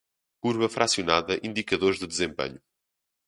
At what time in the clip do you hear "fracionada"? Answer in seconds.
0.75-1.37